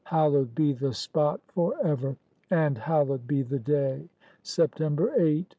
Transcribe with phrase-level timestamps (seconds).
[0.05, 2.15] Hallowed be the spot forever,
[2.49, 4.09] and Hallowed be the day—
[4.41, 5.45] September 8, 1771!